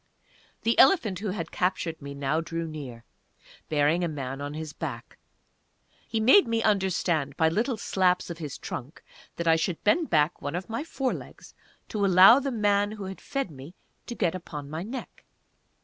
[0.63, 3.05] The elephant who had captured me now drew near,
[3.69, 5.19] bearing a man on his back;
[6.07, 9.03] he made me understand by little slaps of his trunk
[9.35, 11.53] that I should bend back one of my fore legs
[11.89, 13.75] to allow the man who had fed me
[14.07, 15.23] to get upon my neck.